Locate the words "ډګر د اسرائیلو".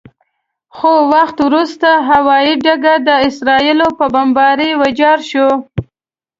2.65-3.87